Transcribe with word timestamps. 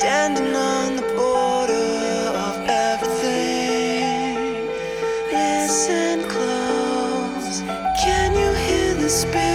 Standing 0.00 0.54
on 0.54 0.94
the 0.94 1.02
border 1.16 2.38
of 2.38 2.56
everything. 2.68 4.36
Listen 5.32 6.22
close. 6.28 7.62
Can 8.04 8.32
you 8.36 8.52
hear 8.54 8.94
the 8.94 9.08
space? 9.08 9.47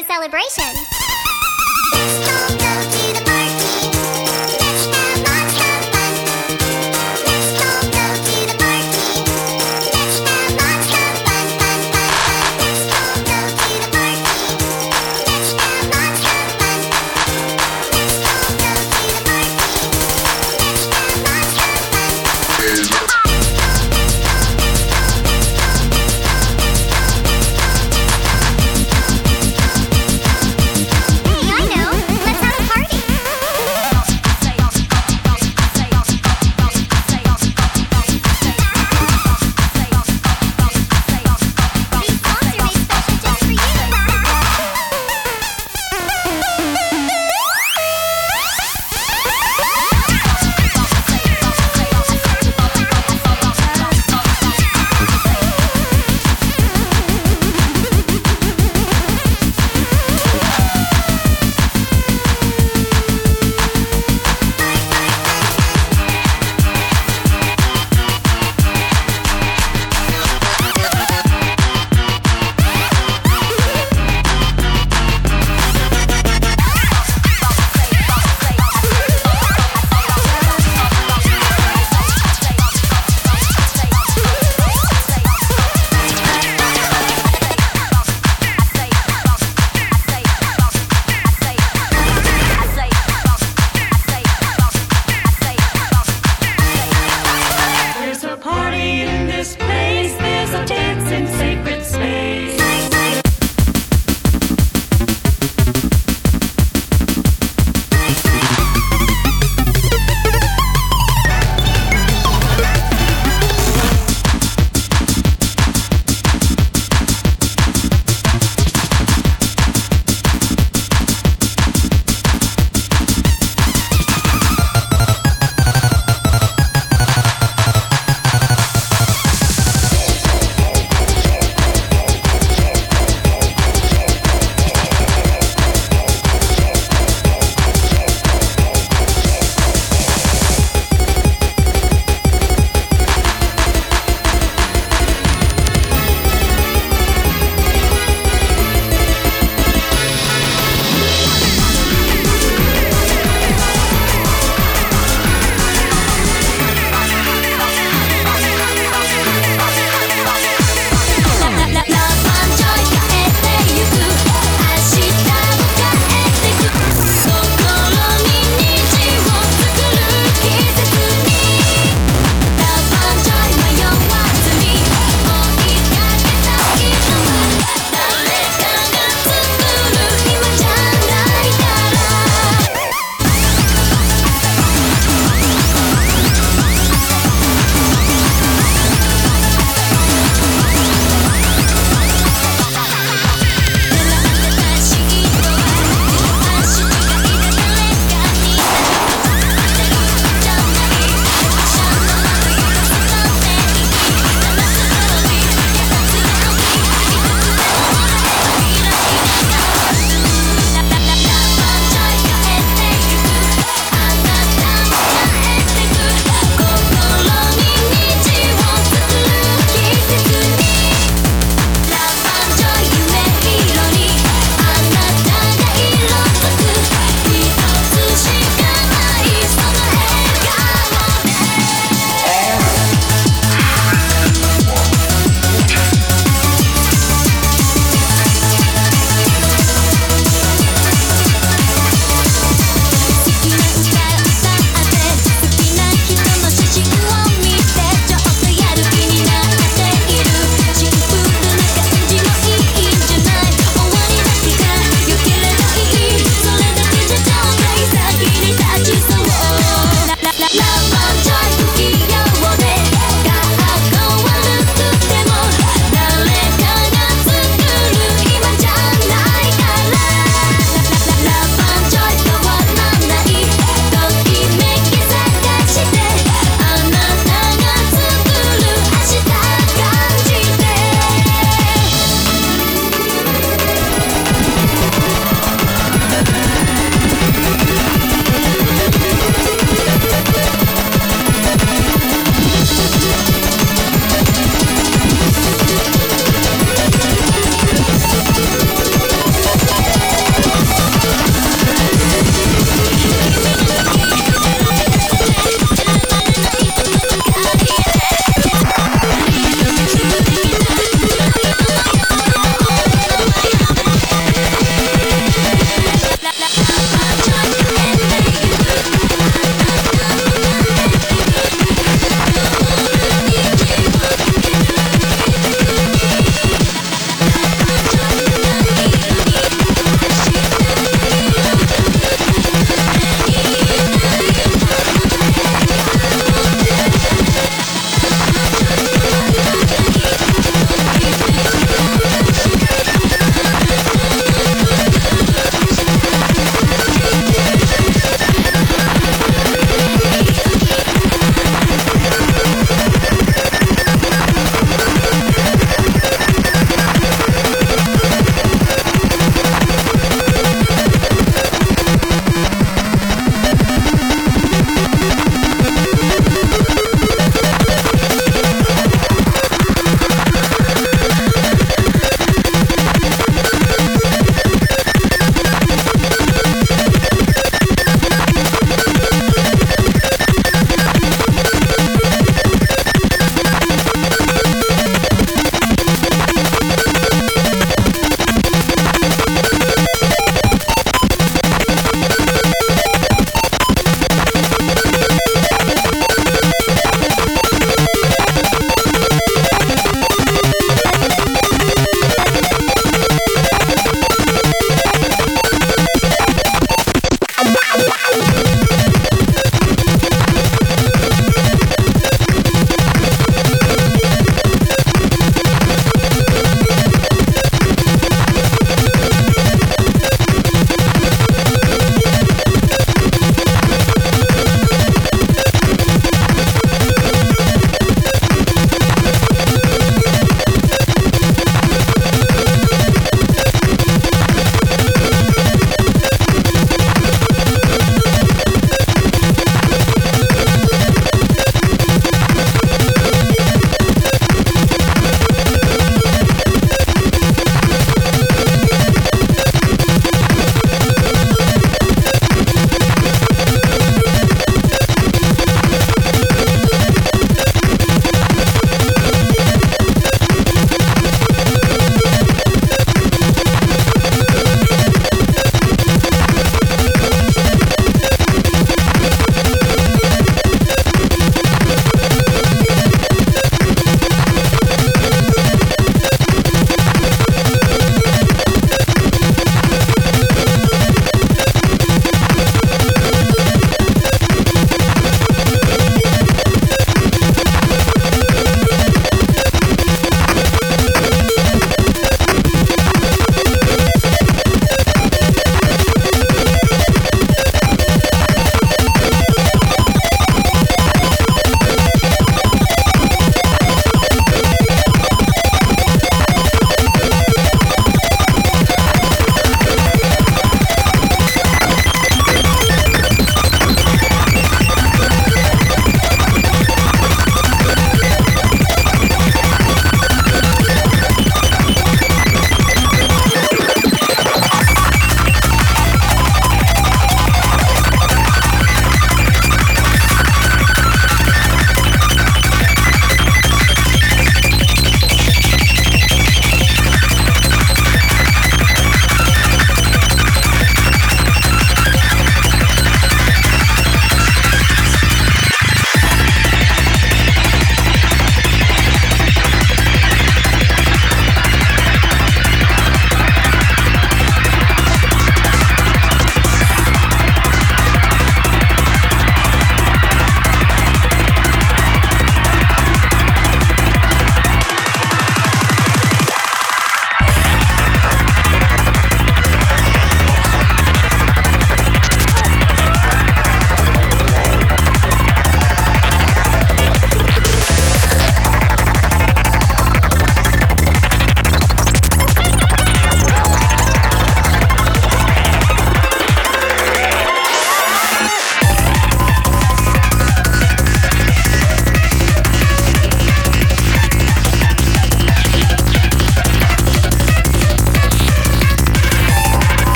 A 0.00 0.04
celebration. 0.04 0.89